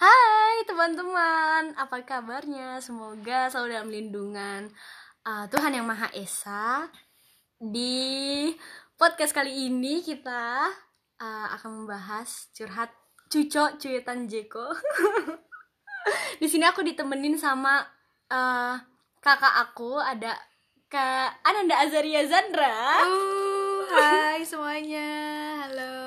[0.00, 2.80] Hai teman-teman, apa kabarnya?
[2.80, 4.72] Semoga selalu dalam lindungan
[5.28, 6.88] uh, Tuhan Yang Maha Esa.
[7.60, 8.48] Di
[8.96, 10.72] podcast kali ini kita
[11.20, 12.88] uh, akan membahas curhat
[13.28, 14.72] cuco cuitan Jeko.
[16.40, 17.84] Di sini aku ditemenin sama
[18.32, 18.80] uh,
[19.20, 20.32] kakak aku ada
[20.88, 23.04] Kak Ananda Azaria Zandra.
[23.04, 25.12] Uh, hai semuanya,
[25.68, 26.00] halo.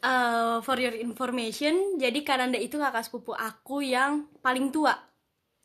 [0.00, 4.96] Uh, for your information, jadi Kananda itu kakak sepupu aku yang paling tua.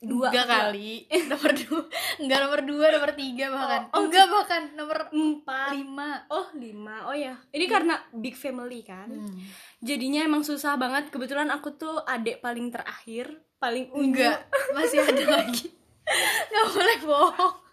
[0.03, 1.07] Dua enggak kali.
[1.31, 1.81] nomor dua,
[2.19, 3.81] enggak nomor dua, nomor tiga bahkan.
[3.89, 6.09] Oh, oh, enggak bahkan nomor empat, lima.
[6.29, 7.39] Oh lima, oh ya.
[7.55, 9.07] Ini karena big family kan.
[9.07, 9.39] Hmm.
[9.79, 11.09] Jadinya emang susah banget.
[11.09, 14.19] Kebetulan aku tuh adik paling terakhir, paling unyu.
[14.19, 15.73] Enggak, masih ada lagi.
[16.53, 17.64] Gak boleh bohong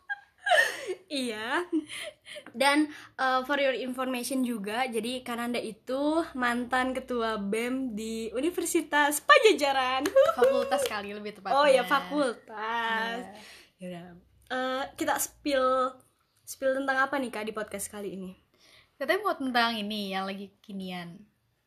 [1.12, 1.48] iya.
[2.56, 2.88] Dan
[3.20, 10.08] uh, for your information juga jadi Kananda itu mantan ketua BEM di Universitas Pajajaran.
[10.32, 11.60] Fakultas kali lebih tepatnya.
[11.60, 13.28] Oh ya fakultas.
[13.76, 14.06] Ya udah.
[14.52, 15.92] Uh, kita spill
[16.48, 18.32] spill tentang apa nih kak di podcast kali ini?
[18.96, 21.20] Katanya mau tentang ini yang lagi kinian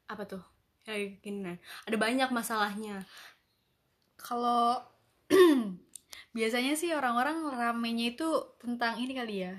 [0.09, 0.43] apa tuh?
[0.85, 3.05] Kayak kinian ada banyak masalahnya.
[4.17, 4.81] Kalau
[6.35, 8.27] biasanya sih orang-orang ramenya itu
[8.59, 9.55] tentang ini kali ya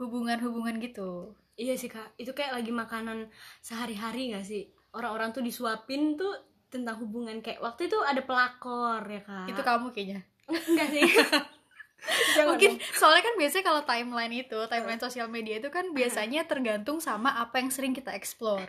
[0.00, 1.36] hubungan-hubungan gitu.
[1.56, 2.16] Iya sih kak.
[2.16, 3.28] Itu kayak lagi makanan
[3.60, 4.72] sehari-hari gak sih?
[4.92, 6.32] Orang-orang tuh disuapin tuh
[6.68, 7.40] tentang hubungan.
[7.40, 9.48] Kayak waktu itu ada pelakor ya kak.
[9.52, 10.20] Itu kamu kayaknya.
[10.48, 11.02] Enggak sih.
[12.48, 17.40] Mungkin soalnya kan biasanya kalau timeline itu timeline sosial media itu kan biasanya tergantung sama
[17.40, 18.68] apa yang sering kita explore.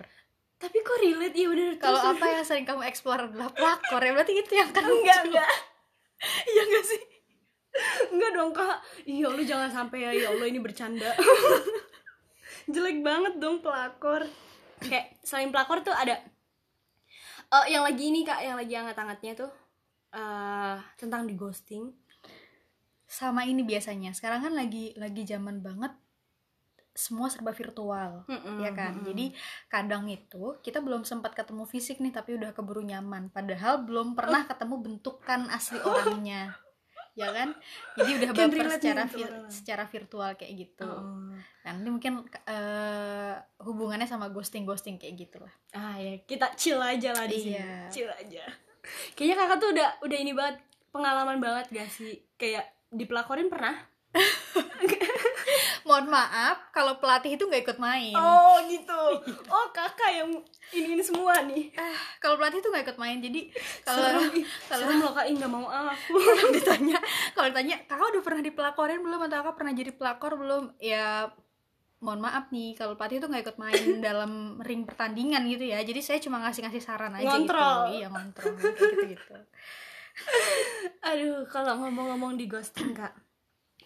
[0.58, 1.36] Tapi kok relate?
[1.36, 1.76] Ya bener.
[1.76, 4.12] Kalau apa yang sering kamu explore adalah pelakor ya?
[4.16, 5.52] Berarti itu yang kan enggak enggak.
[6.50, 7.17] Iya enggak sih
[8.14, 8.78] Enggak dong kak.
[9.06, 10.12] Iya lu jangan sampai ya.
[10.14, 11.12] Ya Allah ini bercanda.
[12.74, 14.28] Jelek banget dong pelakor.
[14.78, 16.22] Kayak selain pelakor tuh ada
[17.50, 19.52] uh, Yang lagi ini kak Yang lagi hangat-hangatnya tuh
[20.14, 21.90] uh, Tentang di ghosting
[23.10, 24.14] Sama ini biasanya.
[24.14, 25.96] Sekarang kan lagi lagi zaman banget
[26.98, 28.98] semua serba virtual mm -mm, ya kan?
[28.98, 29.08] mm -mm.
[29.14, 29.26] jadi
[29.70, 33.30] kadang itu kita belum sempat ketemu fisik nih tapi udah keburu nyaman.
[33.30, 36.58] Padahal belum pernah ketemu bentukan asli orangnya
[37.18, 37.50] ya kan?
[37.98, 40.86] Jadi udah baper secara vir secara virtual kayak gitu.
[40.86, 41.34] Oh.
[41.66, 46.22] kan ini mungkin uh, hubungannya sama ghosting ghosting kayak gitu lah ah ya.
[46.24, 47.44] Kita chill aja lah di iya.
[47.44, 47.60] sini
[47.92, 48.46] chill aja.
[49.18, 50.64] Kayaknya kakak tuh udah udah ini banget
[50.96, 52.24] pengalaman banget gak sih?
[52.40, 53.76] Kayak dipelakorin pernah
[55.88, 58.12] mohon maaf kalau pelatih itu nggak ikut main.
[58.12, 59.02] Oh gitu.
[59.48, 60.30] Oh kakak yang
[60.76, 61.72] ini ini semua nih.
[61.72, 63.48] Eh, kalau pelatih itu nggak ikut main jadi
[63.88, 64.28] kalau
[64.68, 65.26] kalau lo kak.
[65.32, 67.00] Nggak mau aku kalau ditanya
[67.32, 69.20] kalau ditanya kakak udah pernah dipelakorin belum?
[69.26, 70.64] Atau kakak pernah jadi pelakor belum?
[70.84, 71.32] Ya
[71.98, 75.80] mohon maaf nih kalau pelatih itu nggak ikut main dalam ring pertandingan gitu ya.
[75.88, 77.96] Jadi saya cuma ngasih ngasih saran aja ngontrol.
[77.96, 78.54] gitu iya ngontrol.
[78.60, 79.36] Gitu gitu
[81.08, 83.16] aduh kalau ngomong-ngomong di ghosting kak.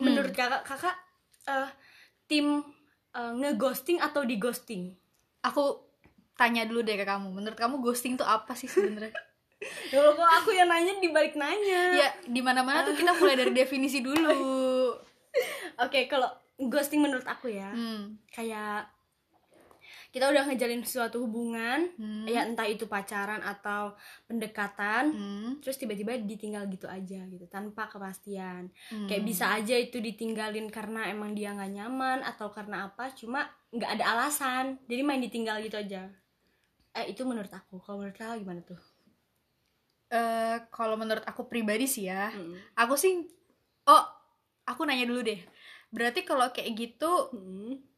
[0.01, 0.39] Menurut hmm.
[0.41, 0.97] kakak kakak
[1.45, 1.69] uh,
[2.31, 2.63] tim
[3.11, 4.95] uh, ngeghosting atau di ghosting
[5.43, 5.83] aku
[6.39, 9.11] tanya dulu deh ke kamu menurut kamu ghosting tuh apa sih sebenarnya
[9.93, 11.93] Ya kok aku yang nanya di balik nanya.
[11.93, 14.33] Ya, di mana-mana tuh kita mulai dari definisi dulu.
[14.97, 15.05] Oke,
[15.77, 16.25] okay, kalau
[16.57, 18.25] ghosting menurut aku ya, hmm.
[18.33, 18.89] kayak
[20.11, 22.27] kita udah ngejalin suatu hubungan hmm.
[22.27, 23.95] ya entah itu pacaran atau
[24.27, 25.51] pendekatan hmm.
[25.63, 29.07] terus tiba-tiba ditinggal gitu aja gitu tanpa kepastian hmm.
[29.07, 33.91] kayak bisa aja itu ditinggalin karena emang dia nggak nyaman atau karena apa cuma nggak
[33.99, 36.11] ada alasan jadi main ditinggal gitu aja
[36.91, 38.81] eh itu menurut aku kalau menurut kalian gimana tuh
[40.11, 42.75] uh, kalau menurut aku pribadi sih ya hmm.
[42.75, 43.15] aku sih
[43.87, 44.03] oh
[44.67, 45.39] aku nanya dulu deh
[45.87, 47.90] berarti kalau kayak gitu hmm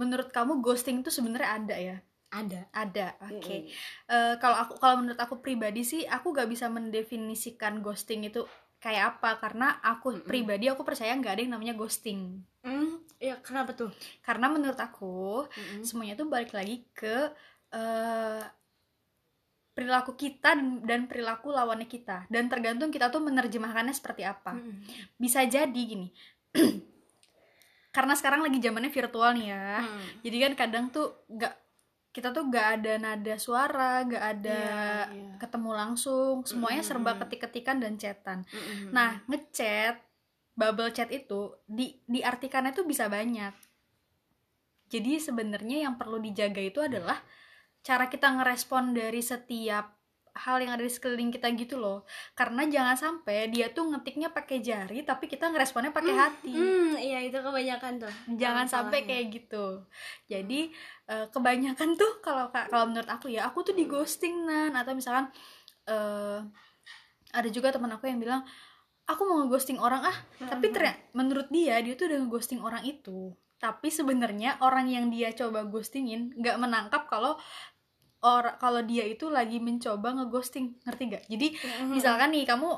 [0.00, 1.96] menurut kamu ghosting itu sebenarnya ada ya
[2.32, 3.58] ada ada oke okay.
[3.60, 4.08] mm -hmm.
[4.08, 8.46] uh, kalau aku kalau menurut aku pribadi sih aku gak bisa mendefinisikan ghosting itu
[8.80, 10.28] kayak apa karena aku mm -hmm.
[10.30, 13.92] pribadi aku percaya nggak ada yang namanya ghosting mm, ya kenapa tuh
[14.24, 15.82] karena menurut aku mm -hmm.
[15.84, 17.28] semuanya tuh balik lagi ke
[17.76, 18.42] uh,
[19.76, 20.56] perilaku kita
[20.86, 24.80] dan perilaku lawannya kita dan tergantung kita tuh menerjemahkannya seperti apa mm -hmm.
[25.20, 26.08] bisa jadi gini
[27.90, 30.22] karena sekarang lagi zamannya virtual nih ya hmm.
[30.22, 31.54] jadi kan kadang tuh gak
[32.10, 35.36] kita tuh gak ada nada suara gak ada yeah, yeah.
[35.38, 37.02] ketemu langsung semuanya mm -hmm.
[37.02, 38.88] serba ketik-ketikan dan chatan mm -hmm.
[38.90, 40.02] nah ngechat
[40.58, 43.54] bubble chat itu di diartikannya tuh bisa banyak
[44.90, 47.22] jadi sebenarnya yang perlu dijaga itu adalah
[47.86, 49.99] cara kita ngerespon dari setiap
[50.34, 52.06] hal yang ada di sekeliling kita gitu loh.
[52.34, 56.52] Karena jangan sampai dia tuh ngetiknya pakai jari tapi kita ngeresponnya pakai mm, hati.
[56.54, 58.12] mm, iya itu kebanyakan tuh.
[58.38, 59.84] Jangan sampai kayak gitu.
[60.30, 60.70] Jadi
[61.10, 65.28] uh, kebanyakan tuh kalau kalau menurut aku ya aku tuh di ghosting nan atau misalkan
[65.90, 66.42] uh,
[67.30, 68.42] ada juga teman aku yang bilang
[69.10, 70.16] aku mau ngeghosting orang ah.
[70.38, 73.34] Tapi ternyata menurut dia dia tuh udah ngeghosting orang itu.
[73.60, 77.36] Tapi sebenarnya orang yang dia coba ghostingin nggak menangkap kalau
[78.20, 81.92] orang kalau dia itu lagi mencoba ngeghosting ngerti gak jadi mm-hmm.
[81.92, 82.68] misalkan nih kamu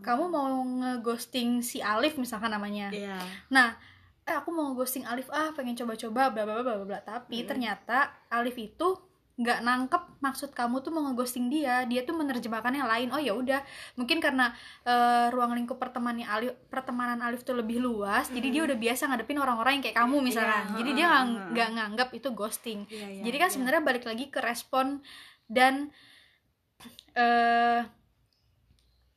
[0.00, 3.20] kamu mau ngeghosting si Alif misalkan namanya yeah.
[3.52, 3.76] nah
[4.26, 7.50] eh aku mau ngeghosting Alif ah pengen coba-coba bla bla bla bla tapi mm-hmm.
[7.50, 8.96] ternyata Alif itu
[9.36, 13.08] nggak nangkep maksud kamu tuh mau ngeghosting dia dia tuh menerjemahkannya lain.
[13.12, 13.60] Oh ya udah.
[14.00, 14.56] Mungkin karena
[14.88, 18.34] uh, ruang lingkup pertemanannya Alif pertemanan Alif tuh lebih luas mm.
[18.40, 21.06] jadi dia udah biasa ngadepin orang-orang yang kayak kamu misalnya yeah, jadi dia
[21.52, 22.80] nggak nganggap itu ghosting.
[22.88, 23.52] Yeah, yeah, jadi kan yeah.
[23.52, 25.04] sebenarnya balik lagi ke respon
[25.52, 25.92] dan
[27.12, 27.84] uh,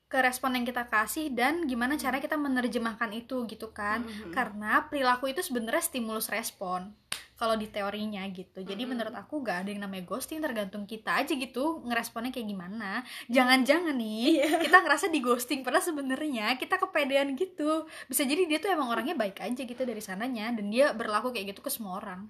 [0.09, 4.03] ke respon yang kita kasih dan gimana cara kita menerjemahkan itu gitu kan.
[4.03, 4.31] Mm -hmm.
[4.35, 6.91] karena perilaku itu sebenarnya stimulus respon
[7.39, 8.67] kalau di teorinya gitu.
[8.67, 8.91] Jadi hmm.
[8.91, 13.07] menurut aku gak ada yang namanya ghosting tergantung kita aja gitu ngeresponnya kayak gimana.
[13.31, 14.59] Jangan-jangan nih yeah.
[14.59, 17.87] kita ngerasa di ghosting padahal sebenarnya kita kepedean gitu.
[18.11, 21.55] Bisa jadi dia tuh emang orangnya baik aja gitu dari sananya dan dia berlaku kayak
[21.55, 22.27] gitu ke semua orang.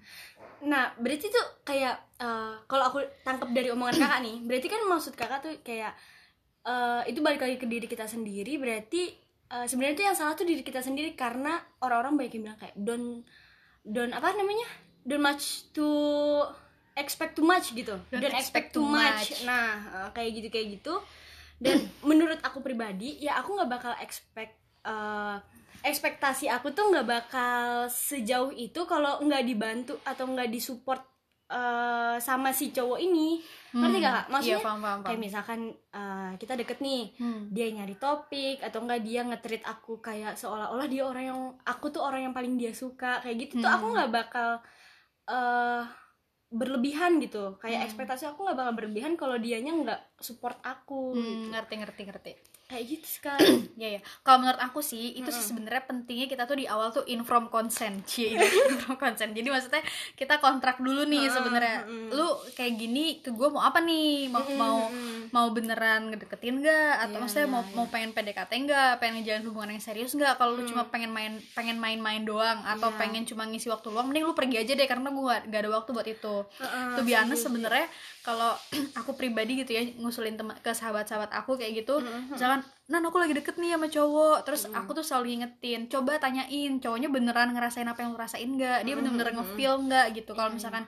[0.62, 5.12] Nah berarti tuh kayak uh, kalau aku tangkap dari omongan kakak nih berarti kan maksud
[5.18, 5.90] kakak tuh kayak
[6.62, 9.10] uh, itu balik lagi ke diri kita sendiri berarti
[9.50, 12.76] uh, sebenarnya tuh yang salah tuh diri kita sendiri karena orang-orang banyak yang bilang kayak
[12.78, 13.24] don
[13.80, 14.68] don apa namanya
[15.06, 15.86] don't much to
[16.96, 19.32] expect too much gitu don't, don't expect, expect too much.
[19.32, 20.94] much nah uh, kayak gitu kayak gitu
[21.60, 25.40] dan menurut aku pribadi ya aku nggak bakal expect uh,
[25.80, 31.00] ekspektasi aku tuh nggak bakal sejauh itu kalau nggak dibantu atau nggak disupport
[31.50, 33.40] uh, sama si cowok ini
[33.74, 33.80] hmm.
[33.80, 35.06] ngerti gak kak iya, maksudnya iya, paham, paham, paham.
[35.08, 35.60] kayak misalkan
[35.92, 37.42] uh, kita deket nih hmm.
[37.50, 42.04] dia nyari topik atau enggak dia ngetrit aku kayak seolah-olah dia orang yang aku tuh
[42.04, 43.62] orang yang paling dia suka kayak gitu hmm.
[43.66, 44.50] tuh aku nggak bakal
[45.30, 45.82] uh,
[46.50, 47.86] berlebihan gitu kayak hmm.
[47.86, 51.46] ekspektasi aku nggak bakal berlebihan kalau dianya nggak support aku hmm, gitu.
[51.54, 52.32] ngerti ngerti ngerti
[52.70, 53.50] kayak gitu sekali.
[53.80, 57.00] Ya ya kalau menurut aku sih itu sih sebenarnya pentingnya kita tuh di awal tuh
[57.08, 58.04] inform consent.
[58.10, 59.32] Cie inform consent.
[59.32, 59.82] Jadi maksudnya
[60.14, 61.88] kita kontrak dulu nih sebenarnya.
[61.88, 64.28] lu kayak gini ke gue mau apa nih?
[64.28, 64.76] Mau mau
[65.30, 67.74] mau beneran ngedeketin gak atau yeah, maksudnya yeah, mau yeah.
[67.78, 71.38] mau pengen PDKT enggak pengen ngejalan hubungan yang serius enggak kalau lu cuma pengen main
[71.54, 72.98] pengen main-main doang atau yeah.
[72.98, 75.70] pengen cuma ngisi waktu luang mending lu pergi aja deh karena gue gak, gak ada
[75.70, 76.34] waktu buat itu.
[76.60, 77.86] Uh, tuh biasa sebenarnya
[78.26, 78.52] kalau
[79.00, 82.36] aku pribadi gitu ya ngusulin teman ke sahabat-sahabat aku kayak gitu mm-hmm.
[82.60, 84.38] Misalkan nan aku lagi deket nih sama cowok.
[84.46, 84.80] Terus mm-hmm.
[84.82, 88.78] aku tuh selalu ingetin coba tanyain cowoknya beneran ngerasain apa yang lu rasain nggak?
[88.84, 90.06] Dia bener-bener ngefeel nggak?
[90.16, 90.30] Gitu.
[90.34, 90.84] Kalau misalkan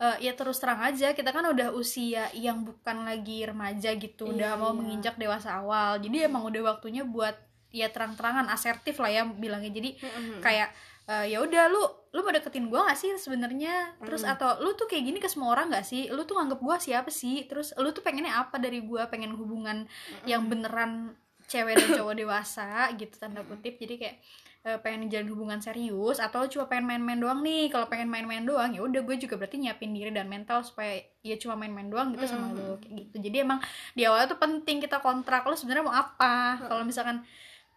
[0.00, 4.34] uh, ya terus terang aja kita kan udah usia yang bukan lagi remaja gitu yeah,
[4.34, 4.78] udah mau yeah.
[4.78, 5.98] menginjak dewasa awal.
[6.00, 7.36] Jadi emang udah waktunya buat
[7.74, 9.74] ya terang-terangan asertif lah ya bilangnya.
[9.74, 10.38] Jadi mm-hmm.
[10.40, 10.70] kayak
[11.08, 11.82] uh, ya udah lu
[12.14, 13.98] lu mau deketin gue gak sih sebenarnya?
[13.98, 14.32] Terus mm.
[14.38, 16.06] atau lu tuh kayak gini ke semua orang gak sih?
[16.14, 17.44] Lu tuh nganggep gue siapa sih?
[17.50, 20.30] Terus lu tuh pengennya apa dari gue pengen hubungan mm.
[20.30, 21.18] yang beneran
[21.50, 22.68] cewek dan cowok dewasa
[23.00, 23.76] gitu tanda kutip.
[23.82, 24.16] Jadi kayak
[24.62, 27.66] uh, pengen jalan hubungan serius atau cuma pengen main-main doang nih?
[27.66, 31.34] Kalau pengen main-main doang ya udah gue juga berarti nyiapin diri dan mental supaya ya
[31.34, 33.26] cuma main-main doang gitu sama lu kayak gitu.
[33.26, 33.58] Jadi emang
[33.92, 36.62] di awal tuh penting kita kontrak lu sebenarnya mau apa?
[36.62, 37.26] Kalau misalkan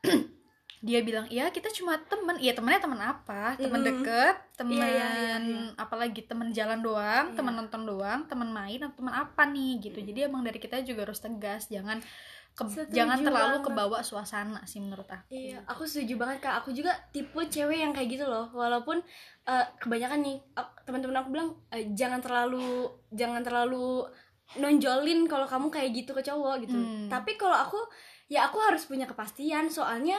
[0.78, 3.88] dia bilang iya kita cuma temen iya temennya temen apa temen mm.
[3.90, 5.70] deket temen yeah, yeah, yeah, yeah.
[5.74, 7.38] apalagi temen jalan doang yeah.
[7.38, 11.10] temen nonton doang temen main atau temen apa nih gitu jadi emang dari kita juga
[11.10, 11.98] harus tegas jangan
[12.58, 13.66] ke, jangan terlalu banget.
[13.70, 17.94] kebawa suasana sih menurut aku iya aku setuju banget kak aku juga tipe cewek yang
[17.94, 19.02] kayak gitu loh walaupun
[19.46, 20.38] uh, kebanyakan nih
[20.86, 24.06] teman-teman aku bilang uh, jangan terlalu jangan terlalu
[24.58, 27.10] nonjolin kalau kamu kayak gitu ke cowok gitu hmm.
[27.10, 27.78] tapi kalau aku
[28.26, 30.18] ya aku harus punya kepastian soalnya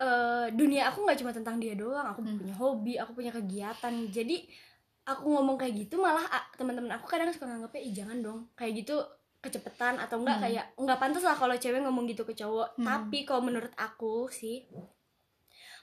[0.00, 2.38] uh, dunia aku nggak cuma tentang dia doang aku hmm.
[2.40, 4.36] punya hobi aku punya kegiatan jadi
[5.06, 6.26] aku ngomong kayak gitu malah
[6.58, 8.98] teman-teman aku kadang suka nganggapnya ih jangan dong kayak gitu
[9.38, 10.44] kecepetan atau enggak hmm.
[10.50, 12.84] kayak nggak pantas lah kalau cewek ngomong gitu ke cowok hmm.
[12.84, 14.66] tapi kalau menurut aku sih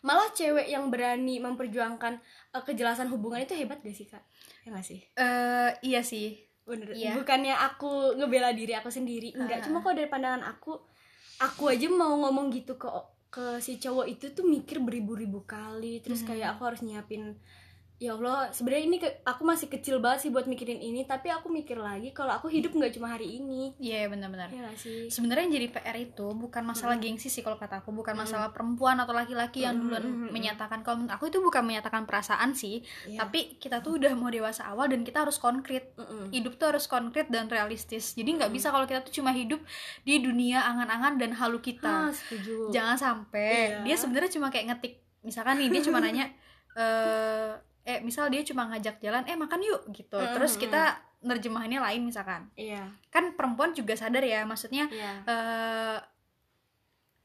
[0.04, 2.20] malah cewek yang berani memperjuangkan
[2.52, 4.20] uh, kejelasan hubungan itu hebat gak sih kak
[4.68, 7.16] ya gak sih uh, iya sih bener iya.
[7.16, 9.72] bukannya aku ngebela diri aku sendiri enggak uh.
[9.72, 10.76] cuma kok dari pandangan aku
[11.40, 12.88] aku aja mau ngomong gitu ke
[13.34, 16.30] ke si cowok itu tuh mikir beribu-ribu kali terus hmm.
[16.30, 17.34] kayak aku harus nyiapin
[18.02, 21.48] ya Allah sebenarnya ini ke, aku masih kecil banget sih buat mikirin ini tapi aku
[21.48, 25.48] mikir lagi kalau aku hidup nggak cuma hari ini iya yeah, benar-benar ya sih sebenarnya
[25.48, 27.16] yang jadi PR itu bukan masalah mm-hmm.
[27.16, 28.28] gengsi sih kalau kata aku bukan mm-hmm.
[28.28, 30.30] masalah perempuan atau laki-laki yang duluan mm-hmm.
[30.34, 33.24] menyatakan kalau aku itu bukan menyatakan perasaan sih yeah.
[33.24, 36.34] tapi kita tuh udah mau dewasa awal dan kita harus konkret mm-hmm.
[36.34, 38.58] hidup tuh harus konkret dan realistis jadi nggak mm-hmm.
[38.58, 39.62] bisa kalau kita tuh cuma hidup
[40.04, 42.74] di dunia angan-angan dan halu kita ah, setuju.
[42.74, 43.84] jangan sampai yeah.
[43.86, 46.28] dia sebenarnya cuma kayak ngetik misalkan nih dia cuma nanya
[46.78, 47.52] eh
[47.84, 50.36] eh misal dia cuma ngajak jalan eh makan yuk gitu mm -hmm.
[50.40, 52.88] terus kita nerjemahannya lain misalkan iya yeah.
[53.12, 55.24] kan perempuan juga sadar ya maksudnya yeah.
[55.24, 55.32] Iya.
[55.32, 55.98] uh,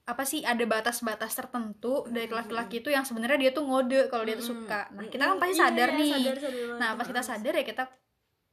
[0.09, 4.41] apa sih ada batas-batas tertentu dari laki-laki itu yang sebenarnya dia tuh ngode kalau dia
[4.41, 7.53] tuh suka nah kita kan pasti sadar iya, nih sadar, sadar nah pas kita sadar
[7.61, 7.85] ya kita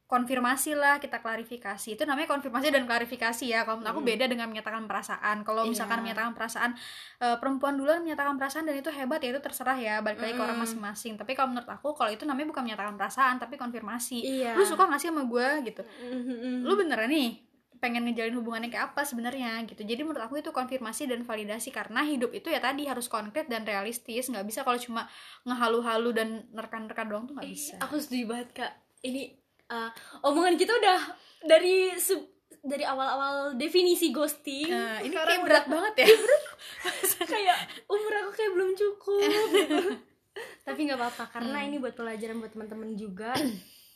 [0.06, 1.98] konfirmasi lah kita klarifikasi.
[1.98, 3.66] Itu namanya konfirmasi dan klarifikasi ya.
[3.66, 5.42] Kalau menurut aku beda dengan menyatakan perasaan.
[5.42, 6.04] Kalau misalkan yeah.
[6.06, 6.70] menyatakan perasaan
[7.18, 10.38] uh, perempuan duluan menyatakan perasaan dan itu hebat ya itu terserah ya balik lagi mm.
[10.38, 11.18] ke orang masing-masing.
[11.18, 14.22] Tapi kalau menurut aku kalau itu namanya bukan menyatakan perasaan tapi konfirmasi.
[14.22, 14.54] Yeah.
[14.54, 15.82] lu suka gak sih sama gue gitu?
[15.82, 16.62] Mm-hmm.
[16.62, 17.46] lu beneran nih
[17.76, 19.82] pengen ngejalin hubungannya kayak apa sebenarnya gitu?
[19.84, 23.66] Jadi menurut aku itu konfirmasi dan validasi karena hidup itu ya tadi harus konkret dan
[23.68, 24.32] realistis.
[24.32, 25.10] Nggak bisa kalau cuma
[25.44, 27.74] ngehalu-halu dan nerkan-nerkan doang tuh nggak bisa.
[27.82, 28.72] aku setuju banget kak.
[29.04, 29.90] Ini uh,
[30.26, 31.00] omongan kita udah
[31.46, 32.22] dari sub,
[32.66, 34.70] dari awal-awal definisi ghosting.
[34.70, 36.08] Uh, ini kayak berat udah, banget ya.
[37.32, 37.58] Kayak
[37.90, 39.22] umur aku kayak belum cukup.
[39.26, 39.78] Gitu.
[40.68, 41.66] tapi nggak apa-apa karena hmm.
[41.72, 43.32] ini buat pelajaran buat teman-teman juga.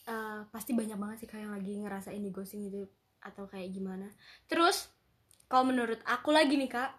[0.08, 2.88] Uh, pasti banyak banget sih kayak yang lagi ngerasain di ghosting itu
[3.20, 4.08] atau kayak gimana.
[4.48, 4.88] Terus
[5.46, 6.90] kalau menurut aku lagi nih kak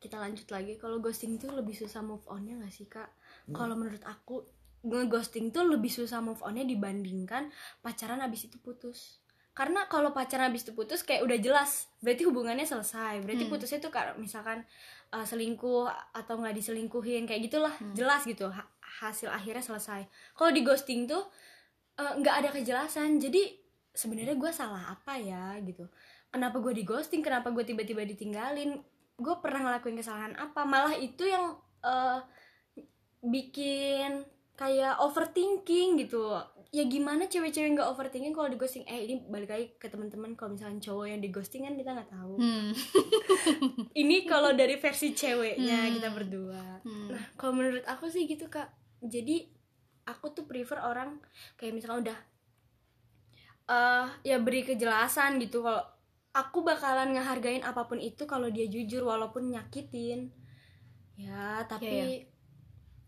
[0.00, 0.80] kita lanjut lagi.
[0.80, 3.08] Kalau ghosting itu lebih susah move onnya nggak sih kak?
[3.48, 3.56] Hmm.
[3.56, 4.44] kalau menurut aku
[4.80, 7.52] ngeghosting tuh lebih susah move onnya dibandingkan
[7.84, 9.20] pacaran abis itu putus.
[9.52, 13.20] Karena kalau pacaran abis itu putus kayak udah jelas berarti hubungannya selesai.
[13.20, 13.52] Berarti hmm.
[13.52, 14.64] putusnya tuh kalau misalkan
[15.12, 17.92] uh, selingkuh atau nggak diselingkuhin kayak gitulah hmm.
[17.92, 20.08] jelas gitu ha hasil akhirnya selesai.
[20.32, 21.28] Kalau di ghosting tuh
[21.96, 23.20] eh, nggak uh, ada kejelasan.
[23.20, 23.54] Jadi
[23.92, 25.86] sebenarnya gue salah apa ya gitu.
[26.30, 27.20] Kenapa gue di ghosting?
[27.20, 28.80] Kenapa gue tiba-tiba ditinggalin?
[29.18, 30.62] Gue pernah ngelakuin kesalahan apa?
[30.62, 32.22] Malah itu yang uh,
[33.20, 34.24] bikin
[34.60, 36.36] kayak overthinking gitu.
[36.70, 38.84] Ya gimana cewek-cewek nggak overthinking kalau di ghosting?
[38.84, 42.12] Eh ini balik lagi ke teman-teman kalau misalnya cowok yang di ghosting kan kita nggak
[42.12, 42.36] tahu.
[42.36, 42.68] Hmm.
[44.04, 45.92] ini kalau dari versi ceweknya hmm.
[45.96, 46.84] kita berdua.
[46.84, 47.08] Hmm.
[47.08, 48.68] nah kalau menurut aku sih gitu kak.
[49.00, 49.48] Jadi
[50.04, 51.16] aku tuh prefer orang
[51.56, 52.18] kayak misalnya udah
[53.72, 55.64] uh, ya beri kejelasan gitu.
[55.64, 55.80] Kalau
[56.36, 60.28] aku bakalan ngehargain apa pun itu kalau dia jujur walaupun nyakitin.
[61.16, 62.29] Ya tapi yeah, yeah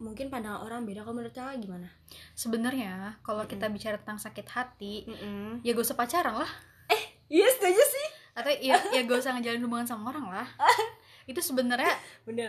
[0.02, 1.88] mungkin pandangan orang beda kalau menurut kakak gimana
[2.34, 3.52] sebenarnya kalau mm -hmm.
[3.56, 5.48] kita bicara tentang sakit hati mm -hmm.
[5.62, 6.50] ya gak usah pacaran lah
[6.90, 10.48] eh iya setuju sih atau ya ya gak usah ngejalin hubungan sama orang lah
[11.30, 11.94] itu sebenarnya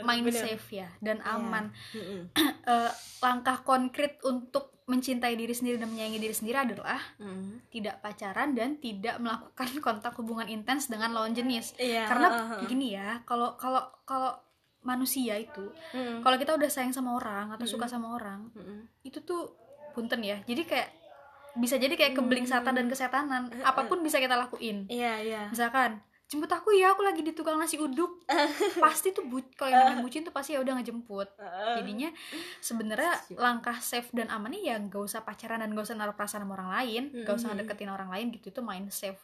[0.02, 0.42] main bener.
[0.42, 1.38] safe ya dan iya.
[1.38, 2.10] aman yeah.
[2.10, 2.24] mm
[2.66, 2.92] uh,
[3.22, 7.72] langkah konkret untuk mencintai diri sendiri dan menyayangi diri sendiri adalah mm.
[7.72, 12.08] tidak pacaran dan tidak melakukan kontak hubungan intens dengan lawan jenis yeah.
[12.10, 12.68] karena uh -huh.
[12.68, 14.36] gini ya kalau kalau kalau
[14.84, 16.22] manusia itu mm.
[16.22, 17.72] kalau kita udah sayang sama orang atau mm.
[17.72, 19.08] suka sama orang mm.
[19.08, 19.56] itu tuh
[19.96, 20.42] punten ya.
[20.44, 20.90] Jadi kayak
[21.54, 23.54] bisa jadi kayak kebeling setan dan kesetanan.
[23.62, 24.90] Apa pun bisa kita lakuin.
[24.90, 25.34] Iya yeah, iya.
[25.38, 25.46] Yeah.
[25.54, 28.26] misalkan jemput aku ya aku lagi di tukang nasi uduk.
[28.84, 31.30] Pasti tuh bu kalau yang namanya bucin tuh pasti ya udah ngejemput.
[31.78, 32.10] Jadinya
[32.58, 36.58] sebenarnya langkah safe dan amannya ya gak usah pacaran dan gak usah naruh perasaan sama
[36.58, 37.24] orang lain -hmm.
[37.30, 39.22] gak usah deketin orang lain gitu itu main safe.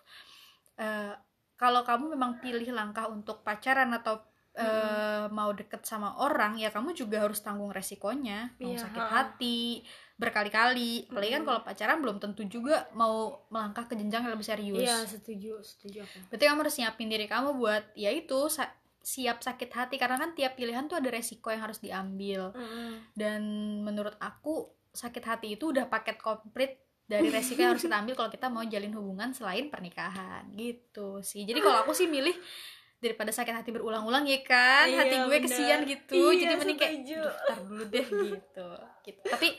[0.78, 1.18] Uh,
[1.58, 4.22] kalau kamu memang pilih langkah untuk pacaran atau
[4.58, 8.56] uh, mau deket sama orang ya kamu juga harus tanggung resikonya.
[8.58, 8.82] Mau yeah.
[8.82, 9.84] sakit hati
[10.20, 11.08] berkali-kali.
[11.08, 14.84] Apalagi kan kalau pacaran belum tentu juga mau melangkah ke jenjang yang lebih serius.
[14.84, 16.18] Iya setuju setuju aku.
[16.34, 18.68] Berarti kamu harus nyiapin diri kamu buat ya itu sa
[19.00, 19.96] siap sakit hati.
[19.96, 22.52] Karena kan tiap pilihan tuh ada resiko yang harus diambil.
[22.56, 22.94] Mm.
[23.16, 23.42] dan
[23.86, 28.30] menurut aku sakit hati itu udah paket komplit dari resiko yang harus kita ambil kalau
[28.30, 30.46] kita mau jalin hubungan selain pernikahan.
[30.54, 31.48] Gitu sih.
[31.48, 32.36] Jadi kalau aku sih milih
[33.00, 34.86] daripada sakit hati berulang-ulang ya kan?
[34.88, 35.44] Iya, hati gue bener.
[35.48, 36.14] kesian gitu.
[36.16, 36.96] Iya, jadi mending kayak
[37.48, 38.70] tar dulu deh gitu.
[39.08, 39.24] Gitu.
[39.24, 39.50] Tapi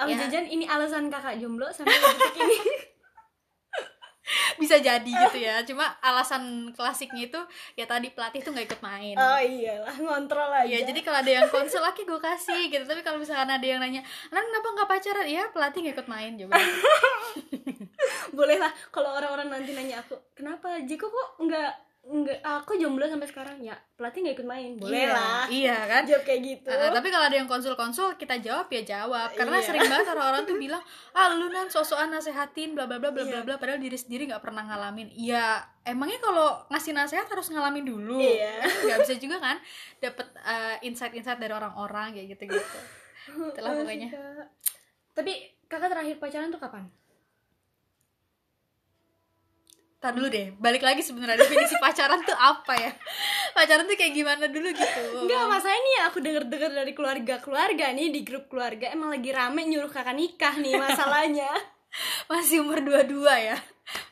[0.00, 2.58] Om ya, jajan ini alasan kakak jomblo sampai detik ini?
[4.62, 5.60] Bisa jadi gitu ya.
[5.66, 7.40] Cuma alasan klasiknya itu
[7.76, 9.14] ya tadi pelatih tuh nggak ikut main.
[9.18, 10.70] Oh iyalah ngontrol aja.
[10.70, 12.84] Ya jadi kalau ada yang konsul lagi gue kasih gitu.
[12.86, 14.00] Tapi kalau misalkan ada yang nanya
[14.32, 15.26] nah kenapa nggak pacaran?
[15.28, 16.56] Ya pelatih nggak ikut main juga
[18.36, 23.28] boleh lah kalau orang-orang nanti nanya aku kenapa Jiko kok nggak Enggak, aku jomblo sampai
[23.28, 23.76] sekarang ya.
[23.94, 25.44] Pelatih nggak ikut main boleh iya, lah.
[25.52, 26.02] iya kan?
[26.08, 26.72] Jawab kayak gitu.
[26.72, 29.36] Uh, tapi kalau ada yang konsul-konsul kita jawab ya jawab.
[29.36, 29.66] Karena iya.
[29.68, 30.80] sering banget orang-orang tuh bilang
[31.12, 33.46] ah lu nan sosokan nasehatin bla bla bla bla bla iya.
[33.46, 35.12] bla padahal diri sendiri nggak pernah ngalamin.
[35.12, 38.16] Ya emangnya kalau ngasih nasihat harus ngalamin dulu.
[38.16, 38.64] Iya.
[38.64, 39.56] nggak bisa juga kan
[40.00, 42.78] dapet uh, insight-insight dari orang-orang kayak gitu gitu
[43.52, 44.08] itulah pokoknya.
[45.12, 45.32] Tapi
[45.68, 46.88] kakak terakhir pacaran tuh kapan
[50.00, 52.88] Tar dulu deh, balik lagi sebenarnya definisi pacaran tuh apa ya?
[53.52, 55.28] Pacaran tuh kayak gimana dulu gitu?
[55.28, 59.92] Enggak, masalahnya nih aku denger-denger dari keluarga-keluarga nih di grup keluarga emang lagi rame nyuruh
[59.92, 61.52] kakak nikah nih masalahnya.
[62.32, 63.56] masih umur dua-dua ya?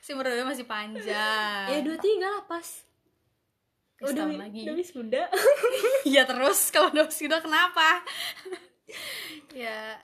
[0.04, 1.66] Masih umur dua masih panjang.
[1.72, 2.84] Ya dua tiga lah pas.
[4.04, 4.68] Udah lagi.
[4.68, 5.26] Udah sudah.
[6.08, 8.04] Iya terus kalau udah sudah kenapa?
[9.56, 9.96] ya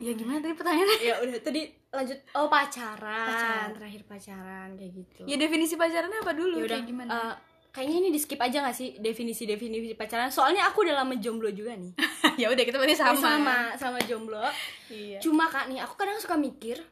[0.00, 0.98] ya gimana tadi pertanyaannya?
[1.04, 2.18] Ya udah tadi lanjut.
[2.34, 3.68] Oh pacaran, pacaran.
[3.76, 5.22] terakhir pacaran kayak gitu.
[5.28, 6.64] Ya definisi pacarannya apa dulu?
[6.64, 7.10] Ya udah gimana?
[7.12, 7.34] uh,
[7.70, 10.32] kayaknya ini di skip aja gak sih definisi definisi pacaran?
[10.32, 11.92] Soalnya aku udah lama jomblo juga nih.
[12.40, 13.20] Ya udah kita berarti sama.
[13.20, 14.40] Sama sama jomblo.
[14.90, 15.18] Iya.
[15.22, 16.82] cuma kak nih aku kadang suka mikir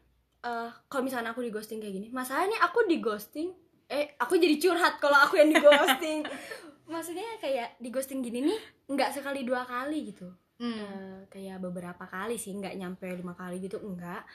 [0.47, 3.51] uh, kalau misalnya aku di ghosting kayak gini masalahnya aku di ghosting
[3.91, 6.23] eh aku jadi curhat kalau aku yang di ghosting
[6.93, 10.79] maksudnya kayak di ghosting gini nih nggak sekali dua kali gitu hmm.
[10.79, 14.27] uh, kayak beberapa kali sih nggak nyampe lima kali gitu enggak.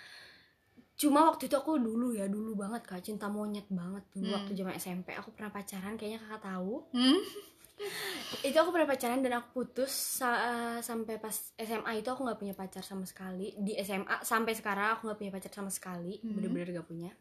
[0.94, 3.04] Cuma waktu itu aku dulu ya dulu banget kak.
[3.04, 4.38] Cinta monyet banget dulu hmm.
[4.40, 6.86] waktu zaman SMP aku pernah pacaran kayaknya kakak tahu.
[6.96, 7.20] Hmm?
[8.48, 12.40] itu aku pernah pacaran dan aku putus sa uh, sampai pas SMA itu aku nggak
[12.40, 13.52] punya pacar sama sekali.
[13.58, 16.22] Di SMA sampai sekarang aku nggak punya pacar sama sekali.
[16.22, 16.38] Hmm.
[16.38, 17.12] bener-bener gak punya.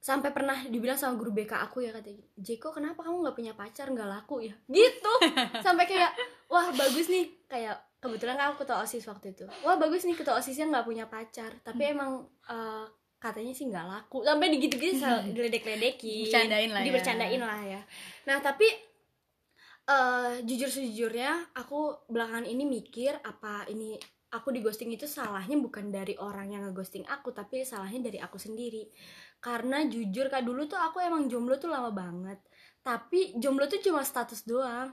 [0.00, 3.92] Sampai pernah dibilang sama guru BK aku ya katanya Jeko kenapa kamu nggak punya pacar?
[3.92, 4.54] Nggak laku ya?
[4.64, 5.14] Gitu.
[5.66, 6.16] Sampai kayak
[6.48, 7.28] wah bagus nih.
[7.44, 9.44] Kayak kebetulan kan aku ketua osis waktu itu.
[9.62, 11.52] Wah bagus nih ketua osisnya nggak punya pacar.
[11.60, 11.94] Tapi hmm.
[11.94, 12.10] emang
[12.48, 12.88] uh,
[13.20, 14.24] katanya sih nggak laku.
[14.24, 15.36] Sampai digitu-gitu hmm.
[15.36, 16.86] diledek-ledekin bercandain lah ya.
[16.88, 17.80] dibercandain lah ya.
[18.24, 18.66] Nah tapi
[19.86, 24.00] uh, jujur sejujurnya aku belakangan ini mikir apa ini
[24.32, 28.40] aku di ghosting itu salahnya bukan dari orang yang ngeghosting aku tapi salahnya dari aku
[28.40, 28.88] sendiri.
[29.44, 32.40] Karena jujur kak dulu tuh aku emang jomblo tuh lama banget.
[32.80, 34.88] Tapi jomblo tuh cuma status doang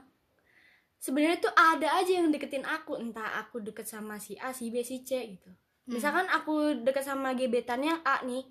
[0.98, 2.98] sebenarnya tuh ada aja yang deketin aku.
[2.98, 5.50] Entah aku deket sama si A si B si C gitu.
[5.88, 5.96] Hmm.
[5.96, 8.44] misalkan aku deket sama gebetannya A nih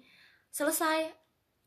[0.50, 1.06] selesai.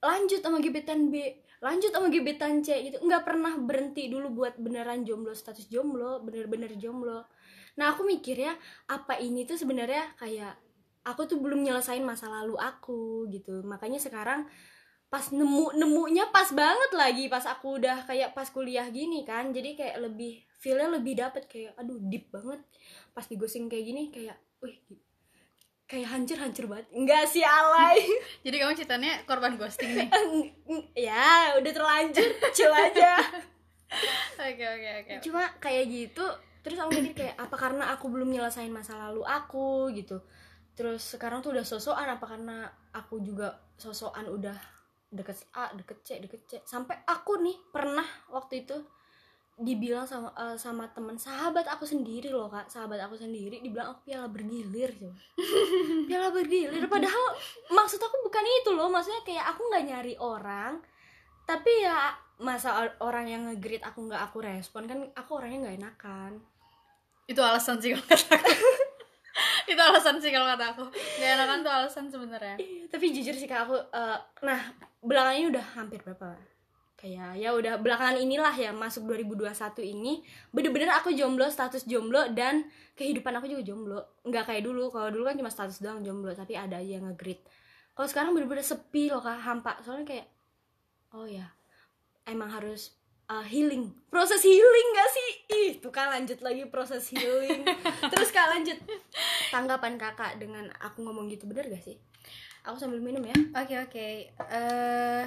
[0.02, 2.96] Lanjut sama gebetan B lanjut sama gebetan C gitu.
[3.04, 7.28] Nggak pernah berhenti dulu buat beneran jomblo status jomblo bener-bener jomblo.
[7.76, 8.56] Nah aku mikir ya
[8.88, 10.56] apa ini tuh sebenarnya kayak
[11.04, 13.60] aku tuh belum nyelesain masa lalu aku gitu.
[13.60, 14.48] Makanya sekarang
[15.10, 19.50] pas nemu nemunya pas banget lagi pas aku udah kayak pas kuliah gini kan.
[19.50, 22.62] Jadi kayak lebih feelnya lebih dapet kayak aduh deep banget.
[23.10, 24.78] Pas digosing kayak gini kayak wih
[25.90, 26.86] kayak hancur hancur banget.
[26.94, 27.98] Enggak sih alay.
[28.46, 30.08] Jadi kamu ceritanya korban ghosting nih?
[31.10, 33.18] Ya udah terlanjur chill aja.
[34.38, 35.12] Oke oke oke.
[35.26, 36.22] Cuma kayak gitu
[36.62, 39.90] terus aku mikir kayak apa karena aku belum nyelesain masa lalu aku?
[39.90, 40.22] Gitu.
[40.78, 44.54] Terus sekarang tuh udah sosokan apa karena aku juga sosokan udah
[45.10, 46.52] deket A deket C deket C.
[46.62, 48.78] Sampai aku nih pernah waktu itu
[49.60, 52.70] dibilang sama uh, sama teman sahabat aku sendiri loh kak.
[52.70, 53.60] Sahabat aku sendiri.
[53.60, 55.18] Dibilang aku piala bergilir coba.
[56.08, 56.86] Piala bergilir.
[56.88, 57.36] Padahal
[57.68, 58.88] maksud aku bukan itu loh.
[58.88, 60.80] Maksudnya kayak aku nggak nyari orang
[61.50, 66.32] tapi ya masa orang yang ngegrit aku nggak aku respon kan aku orangnya nggak enakan.
[67.26, 68.48] Itu alasan sih kalau kata aku
[69.70, 70.84] itu alasan sih kalau kata aku.
[70.90, 72.56] Nggak enakan tuh alasan sebenarnya.
[72.58, 74.60] Iya, tapi jujur sih kak aku uh, nah
[75.00, 76.34] belakangan ini udah hampir berapa?
[77.00, 79.48] Kayak ya udah belakangan inilah ya masuk 2021
[79.88, 80.20] ini
[80.52, 84.00] bener-bener aku jomblo status jomblo dan kehidupan aku juga jomblo.
[84.26, 87.40] Nggak kayak dulu kalau dulu kan cuma status doang jomblo tapi ada aja yang ngegrit
[88.00, 89.76] kalau sekarang bener-bener sepi loh kak hampa.
[89.84, 90.26] Soalnya kayak
[91.12, 91.44] oh ya
[92.24, 92.96] emang harus
[93.28, 93.92] uh, healing.
[94.08, 95.30] Proses healing gak sih?
[95.52, 97.60] Ih tuh kan lanjut lagi proses healing.
[98.12, 98.80] Terus kak lanjut
[99.50, 101.98] tanggapan kakak dengan aku ngomong gitu bener gak sih?
[102.64, 103.36] Aku sambil minum ya.
[103.56, 103.90] Oke okay, oke.
[103.90, 104.14] Okay.
[104.38, 105.24] uh eh,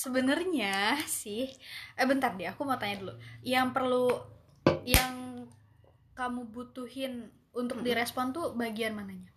[0.00, 1.52] sebenarnya sih
[1.98, 3.14] eh bentar deh aku mau tanya dulu.
[3.44, 4.06] Yang perlu
[4.88, 5.44] yang
[6.16, 9.28] kamu butuhin untuk direspon tuh bagian mananya?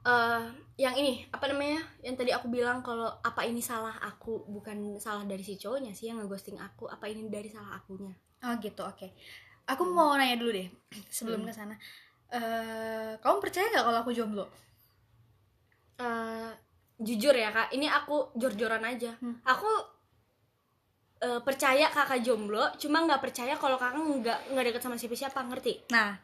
[0.00, 0.48] Uh,
[0.80, 1.84] yang ini apa namanya?
[2.00, 6.08] Yang tadi aku bilang kalau apa ini salah aku bukan salah dari si cowoknya sih
[6.08, 8.16] yang ngeghosting aku apa ini dari salah akunya?
[8.40, 8.96] Oh gitu oke.
[8.96, 9.12] okay.
[9.70, 9.94] Aku hmm.
[9.94, 10.68] mau nanya dulu deh
[11.16, 11.48] sebelum hmm.
[11.48, 11.74] ke sana
[12.34, 14.44] uh, kamu percaya nggak kalau aku jomblo
[16.02, 16.50] uh,
[17.00, 19.46] jujur ya kak ini aku jor-joran aja hmm.
[19.46, 19.70] aku
[21.20, 25.92] uh, percaya kakak jomblo cuma nggak percaya kalau kakak nggak nggak deket sama siapa-siapa ngerti?
[25.92, 26.16] Nah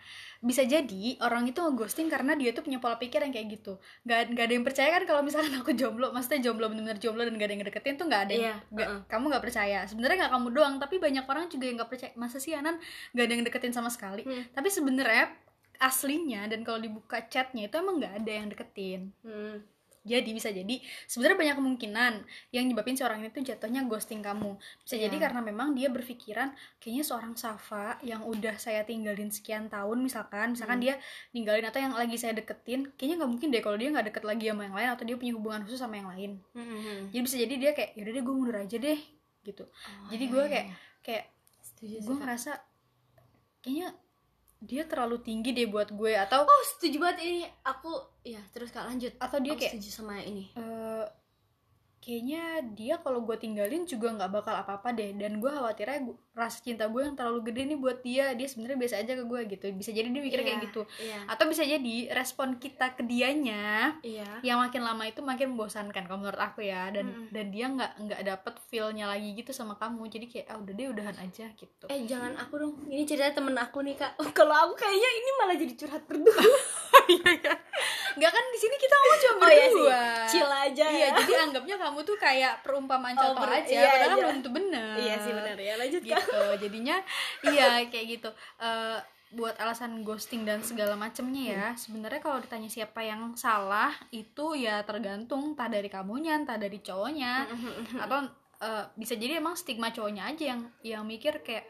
[0.45, 3.81] bisa jadi orang itu ngeghosting karena dia tuh punya pola pikir yang kayak gitu.
[4.05, 7.35] Nggak nggak ada yang percaya kan kalau misalkan aku jomblo maksudnya jomblo benar-benar jomblo dan
[7.41, 9.01] gak ada yang ngedeketin tuh nggak ada yang yeah, gak, uh -uh.
[9.09, 9.79] kamu nggak percaya.
[9.89, 12.13] Sebenarnya nggak kamu doang tapi banyak orang juga yang nggak percaya.
[12.17, 12.77] Masa sih Anan?
[13.13, 14.25] Nggak ada yang deketin sama sekali.
[14.27, 14.45] Hmm.
[14.53, 15.29] tapi sebenarnya
[15.77, 19.13] aslinya dan kalau dibuka chatnya itu emang nggak ada yang deketin.
[19.21, 19.76] Hmm
[20.07, 20.79] jadi bisa jadi
[21.11, 22.12] sebenarnya banyak kemungkinan
[22.55, 24.55] yang nyebabin seorang ini tuh jatuhnya ghosting kamu
[24.87, 25.11] bisa yeah.
[25.11, 30.55] jadi karena memang dia berpikiran kayaknya seorang Safa yang udah saya tinggalin sekian tahun misalkan
[30.55, 30.87] misalkan hmm.
[30.87, 30.95] dia
[31.35, 34.45] ninggalin atau yang lagi saya deketin kayaknya nggak mungkin deh kalau dia nggak deket lagi
[34.47, 36.62] sama yang lain atau dia punya hubungan khusus sama yang lain hmm.
[36.62, 39.01] hmm, jadi bisa jadi dia kayak yaudah deh gue mundur aja deh
[39.42, 40.77] gitu oh, jadi gue iya, kayak iya.
[41.03, 41.25] kayak
[41.83, 42.53] gue ngerasa
[43.62, 43.88] kayaknya
[44.61, 47.40] dia terlalu tinggi deh buat gue atau oh setuju banget ini.
[47.64, 47.92] Aku
[48.25, 49.12] ya terus kak lanjut.
[49.21, 50.49] Atau dia aku kayak setuju sama ini.
[50.57, 51.05] Uh,
[52.07, 55.11] kayaknya dia kalau gue tinggalin juga nggak bakal apa-apa deh.
[55.19, 58.31] Dan gue khawatirnya gua, rasa cinta gue yang terlalu gede nih buat dia.
[58.38, 59.66] Dia sebenarnya biasa aja ke gue gitu.
[59.75, 60.83] Bisa jadi dia mikirnya yeah, kayak gitu.
[61.03, 61.23] yeah.
[61.27, 64.38] atau bisa jadi respon kita ke dianya yeah.
[64.47, 66.95] yang makin lama itu makin membosankan kalau menurut aku ya.
[66.95, 67.35] Dan mm.
[67.35, 70.07] dan dia nggak nggak dapet feelnya lagi gitu sama kamu.
[70.07, 71.85] Jadi kayak ah udah deh udahan aja gitu.
[71.90, 72.73] Eh jangan aku dong.
[72.87, 74.14] Ini cerita temen aku nih kak.
[74.38, 76.38] Kalau aku kayaknya ini malah jadi curhat berdua
[78.17, 78.29] iya, iya.
[78.29, 79.47] Gak kan di sini kita ngomong cuma berdua.
[79.47, 79.87] Oh, iya sih.
[80.33, 81.09] Chill aja iya, ya.
[81.21, 84.17] jadi anggapnya kamu tuh kayak perumpamaan oh, contoh aja, iya, padahal iya.
[84.17, 84.95] belum tentu benar.
[84.97, 85.75] Iya sih benar ya.
[85.77, 86.41] Lanjut gitu.
[86.65, 86.97] Jadinya
[87.45, 88.31] iya kayak gitu.
[88.57, 88.99] Uh,
[89.35, 91.79] buat alasan ghosting dan segala macemnya ya hmm.
[91.83, 97.51] sebenarnya kalau ditanya siapa yang salah itu ya tergantung tak dari kamunya entah dari cowoknya
[97.51, 98.19] hmm, hmm, hmm, atau
[98.63, 101.67] uh, bisa jadi emang stigma cowoknya aja yang yang mikir kayak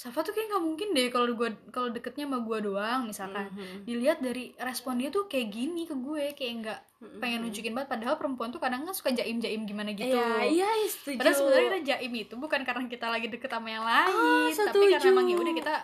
[0.00, 3.52] Safa tuh kayak nggak mungkin deh kalau gue kalau deketnya sama gue doang misalkan.
[3.52, 3.84] Mm-hmm.
[3.84, 7.20] dilihat dari respon dia tuh kayak gini ke gue kayak nggak mm-hmm.
[7.20, 7.88] pengen nunjukin banget.
[7.92, 10.08] Padahal perempuan tuh kadang kan suka jaim jaim gimana gitu.
[10.08, 11.20] Iya iya setuju.
[11.20, 14.84] Padahal sebenarnya kita jaim itu bukan karena kita lagi deket sama yang lain oh, tapi
[14.88, 15.74] karena emang ya udah kita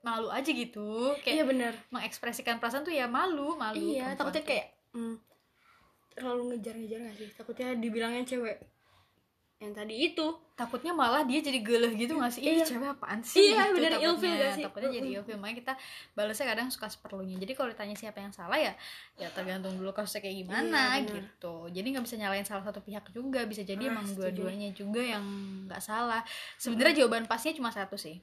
[0.00, 0.90] malu aja gitu.
[1.20, 1.72] Kayak iya bener.
[1.92, 5.20] mengekspresikan perasaan tuh ya malu malu iya takutnya kayak mm,
[6.16, 7.28] terlalu ngejar-ngejar gak sih?
[7.36, 8.56] Takutnya dibilangnya cewek
[9.56, 10.26] yang tadi itu.
[10.56, 12.44] Takutnya malah dia jadi geleh gitu gak sih?
[12.44, 12.64] Iya.
[12.64, 13.52] cewek apaan sih?
[13.52, 14.64] Iya gitu, bener ilfil gak sih?
[14.64, 15.36] Takutnya jadi ilfil.
[15.36, 15.72] Makanya kita
[16.16, 17.36] balasnya kadang suka seperlunya.
[17.40, 18.72] Jadi kalau ditanya siapa yang salah ya
[19.20, 21.68] ya tergantung dulu kasusnya kayak gimana iya, gitu.
[21.72, 23.44] Jadi nggak bisa nyalain salah satu pihak juga.
[23.44, 25.24] Bisa jadi ah, emang dua-duanya juga yang
[25.68, 26.24] nggak salah.
[26.56, 27.00] Sebenarnya hmm.
[27.04, 28.20] jawaban pastinya cuma satu sih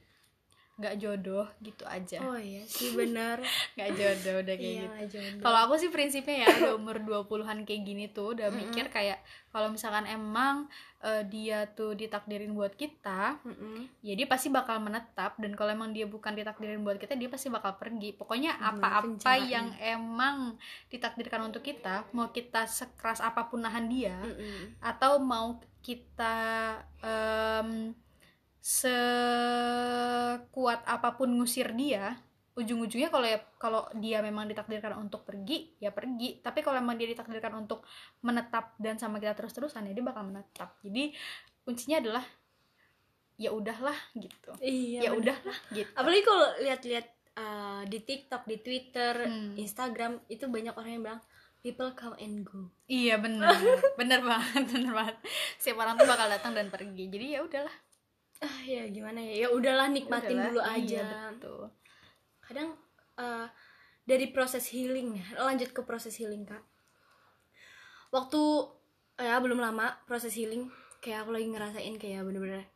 [0.74, 3.38] nggak jodoh gitu aja oh iya sih benar
[3.78, 7.82] nggak jodoh udah kayak iya, gitu kalau aku sih prinsipnya ya udah umur 20-an kayak
[7.86, 8.70] gini tuh udah mm -hmm.
[8.74, 9.22] mikir kayak
[9.54, 10.66] kalau misalkan emang
[10.98, 13.76] uh, dia tuh ditakdirin buat kita mm -hmm.
[14.02, 17.54] ya dia pasti bakal menetap dan kalau emang dia bukan ditakdirin buat kita dia pasti
[17.54, 20.58] bakal pergi pokoknya apa-apa yang emang
[20.90, 24.64] ditakdirkan untuk kita mau kita sekeras apa pun nahan dia mm -hmm.
[24.82, 27.94] atau mau kita um,
[28.64, 30.48] sekuat
[30.88, 32.16] apa pun ngusir dia
[32.54, 36.38] ujung-ujungnya kalau ya kalau dia memang ditakdirkan untuk pergi ya pergi.
[36.38, 37.82] Tapi kalau memang dia ditakdirkan untuk
[38.22, 40.78] menetap dan sama kita terus-terusan ya dia bakal menetap.
[40.86, 41.10] Jadi
[41.66, 42.24] kuncinya adalah
[43.34, 44.54] ya udahlah gitu.
[44.62, 45.90] Iya, ya udahlah gitu.
[45.98, 49.58] Apalagi kalau lihat-lihat uh, di TikTok di Twitter hmm.
[49.58, 51.22] Instagram itu banyak orang yang bilang
[51.58, 52.70] people come and go.
[52.86, 53.50] Iya benar
[53.98, 55.16] benar banget benar banget.
[55.58, 57.10] Siapa orang tuh bakal datang dan pergi.
[57.10, 57.74] Jadi ya udahlah
[58.44, 59.46] ah ya gimana ya?
[59.46, 61.02] Ya udahlah nikmatin udahlah, dulu iya, aja.
[61.02, 61.64] iya, betul.
[62.44, 62.68] kadang
[63.16, 63.48] uh,
[64.04, 66.60] dari proses healing ya lanjut ke proses healing kak.
[68.12, 68.40] Waktu
[69.16, 70.68] ya belum lama proses healing
[71.00, 72.68] kayak aku lagi ngerasain kayak bener-bener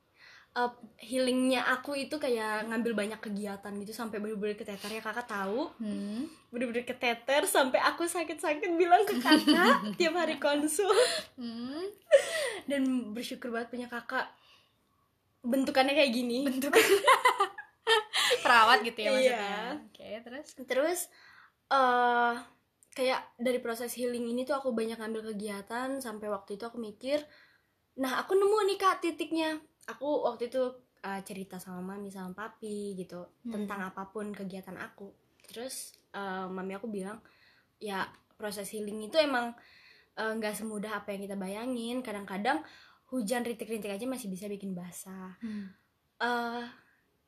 [0.57, 4.89] uh, healingnya aku itu kayak ngambil banyak kegiatan gitu sampai bener-bener keteter.
[4.89, 5.69] Ya kakak tahu?
[5.79, 6.27] Hmm.
[6.49, 10.89] bener-bener keteter sampai aku sakit-sakit bilang ke kakak tiap hari konsul
[11.37, 11.85] hmm.
[12.65, 14.33] dan bersyukur banget punya kakak
[15.49, 16.45] bentukannya kayak gini.
[16.45, 16.85] Bentukan.
[18.45, 19.41] Perawat gitu ya maksudnya.
[19.41, 19.69] Iya.
[19.89, 20.49] oke terus?
[20.69, 21.01] Terus
[21.73, 22.37] uh,
[22.93, 27.23] kayak dari proses healing ini tuh aku banyak ngambil kegiatan sampai waktu itu aku mikir
[27.99, 29.59] nah aku nemu nih kak titiknya.
[29.89, 30.63] Aku waktu itu
[31.03, 33.51] uh, cerita sama mami sama papi gitu hmm.
[33.51, 35.11] tentang apa pun kegiatan aku.
[35.49, 37.19] Terus uh, mami aku bilang
[37.81, 38.07] ya
[38.39, 39.57] proses healing itu emang
[40.19, 42.05] nggak uh, semudah apa yang kita bayangin.
[42.05, 42.63] Kadang-kadang
[43.09, 45.67] hujan rintik-rintik aja masih bisa bikin basah hmm.
[46.21, 46.65] uh,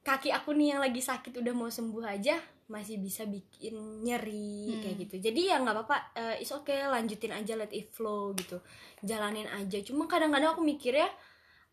[0.04, 2.36] kaki aku nih yang lagi sakit udah mau sembuh aja
[2.70, 4.80] masih bisa bikin nyeri hmm.
[4.80, 8.32] kayak gitu jadi ya nggak apa-apa uh, is oke okay, lanjutin aja let it flow
[8.36, 8.62] gitu
[9.02, 11.08] jalanin aja cuma kadang-kadang aku mikir ya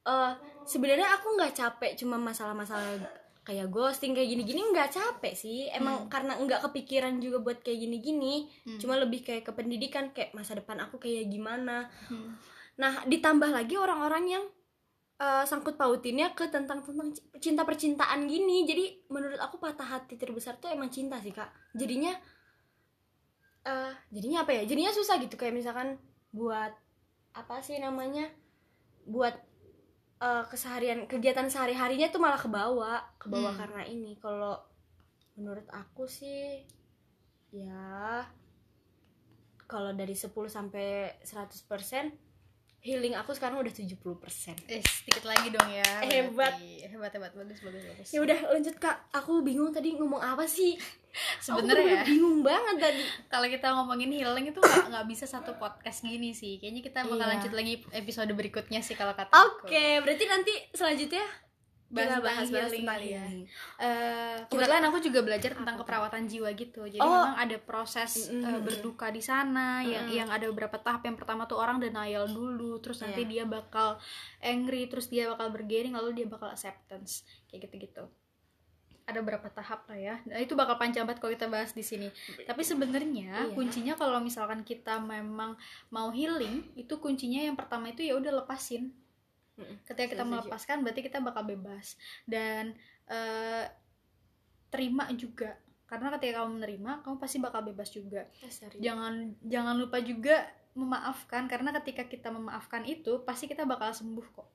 [0.10, 0.34] uh,
[0.65, 2.98] sebenarnya aku nggak capek cuma masalah-masalah
[3.46, 6.12] kayak ghosting kayak gini-gini nggak capek sih emang hmm.
[6.12, 8.80] karena nggak kepikiran juga buat kayak gini-gini hmm.
[8.82, 13.74] cuma lebih kayak ke pendidikan kayak masa depan aku kayak gimana hmm nah ditambah lagi
[13.74, 14.46] orang-orang yang
[15.22, 18.66] uh, sangkut pautinnya ke tentang tentang cinta percintaan gini.
[18.66, 21.50] Jadi menurut aku patah hati terbesar tuh emang cinta sih kak.
[21.74, 22.13] Jadinya
[23.66, 24.63] uh, jadinya apa ya?
[24.66, 25.36] Jadinya susah gitu.
[25.36, 25.98] Kayak misalkan
[26.34, 26.74] buat
[27.34, 28.30] apa sih namanya?
[29.08, 29.36] Buat
[30.22, 33.02] uh, keseharian kegiatan sehari harinya tuh malah ke bawah.
[33.18, 33.62] Ke bawah hmm.
[33.62, 34.13] karena ini.
[34.22, 34.62] Kalau
[35.38, 36.66] menurut aku sih
[37.54, 38.26] ya
[39.70, 42.27] kalau dari 10 sampai 100%
[42.88, 44.00] healing aku sekarang udah 70%
[44.71, 46.56] eh sedikit lagi dong ya hebat.
[46.88, 47.32] Hebat hebat.
[47.36, 48.08] Bagus bagus bagus.
[48.15, 48.95] Ya udah lanjut kak.
[49.12, 50.80] Aku bingung tadi ngomong apa sih?
[51.45, 52.04] Sebenarnya ya.
[52.06, 53.04] bingung banget tadi.
[53.28, 56.62] Kalau kita ngomongin healing itu nggak nggak bisa satu podcast gini sih.
[56.62, 57.32] Kayaknya kita bakal iya.
[57.36, 61.26] lanjut lagi episode berikutnya sih kalau kata oke okay, berarti nanti selanjutnya
[61.88, 63.23] bahas, bahas, bahas kali ya.
[63.80, 66.84] Uh, kebetulan aku juga belajar tentang keperawatan jiwa gitu.
[66.84, 67.08] Jadi oh.
[67.08, 71.08] memang ada proses mm uh, berduka di sana mm yang yang ada beberapa tahap.
[71.08, 73.32] Yang pertama tuh orang denial dulu, terus nanti yeah.
[73.32, 73.95] dia bakal
[74.43, 78.04] angry, terus dia bakal bergering, lalu dia bakal acceptance kayak gitu-gitu.
[79.08, 80.15] Ada beberapa tahap lah ya.
[80.28, 82.12] Nah, itu bakal panjang banget kalau kita bahas di sini.
[82.43, 83.56] Tapi sebenarnya iya.
[83.56, 85.56] kuncinya kalau misalkan kita memang
[85.88, 88.91] mau healing, itu kuncinya yang pertama itu ya udah lepasin
[89.86, 91.98] ketika kita melepaskan berarti kita bakal bebas.
[92.24, 92.78] Dan
[93.10, 93.65] uh,
[94.70, 95.58] terima juga.
[95.88, 98.28] Karena ketika kamu menerima kamu pasti bakal bebas juga.
[98.78, 100.46] Jangan jangan lupa juga
[100.78, 101.48] memaafkan.
[101.48, 104.48] Karena ketika kita memaafkan itu pasti kita bakal sembuh kok.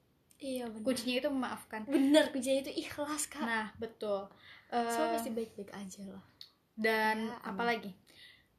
[0.42, 0.84] Iya benar.
[0.84, 1.80] Kuncinya itu memaafkan.
[1.86, 3.46] Benar kuncinya itu ikhlas kak.
[3.46, 4.26] Nah betul.
[4.72, 6.24] Uh, so pasti baik baik aja lah.
[6.72, 7.92] Dan ya, apalagi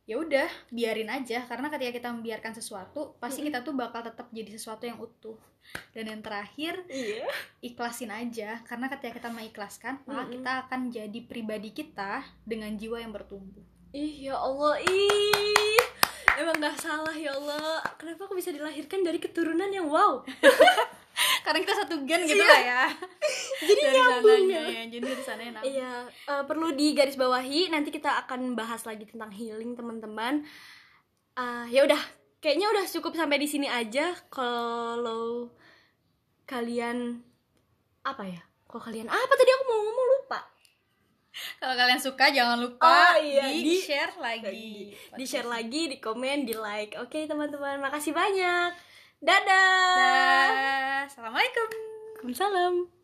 [0.03, 1.43] ya udah biarin aja.
[1.47, 5.37] Karena ketika kita membiarkan sesuatu pasti kita tuh bakal tetap jadi sesuatu yang utuh.
[5.95, 7.27] Dan yang terakhir iya.
[7.63, 8.59] ikhlasin aja.
[8.67, 13.63] Karena ketika kita mengikhlaskan maka kita akan jadi pribadi kita dengan jiwa yang bertumbuh.
[13.95, 14.81] Ih ya Allah.
[14.83, 15.83] Ih.
[16.33, 17.79] Emang nggak salah ya Allah.
[17.95, 20.25] Kenapa aku bisa dilahirkan dari keturunan yang wow
[21.43, 22.49] karena kita satu gen gitu iya.
[22.49, 22.83] lah ya.
[23.67, 24.63] Jadi dari nyambung ya.
[24.63, 25.91] ya jadi dari sana yang iya
[26.27, 30.47] uh, perlu digarisbawahi nanti kita akan bahas lagi tentang healing teman-teman.
[31.35, 31.99] Uh, ya udah
[32.43, 34.15] kayaknya udah cukup sampai di sini aja.
[34.31, 35.51] Kalau
[36.47, 37.23] kalian
[38.03, 38.41] apa ya?
[38.67, 40.07] Kalau kalian apa tadi aku mau ngomong?
[40.19, 40.41] Lupa.
[41.59, 43.49] Kalau kalian suka jangan lupa oh, iya.
[43.49, 44.93] di, di share lagi.
[44.93, 46.99] di share lagi di komen di like.
[46.99, 48.92] Oke teman-teman makasih banyak
[49.23, 49.95] Dadah.
[49.95, 51.07] Dadah.
[51.07, 51.69] Assalamualaikum.
[52.19, 53.02] Waalaikumsalam.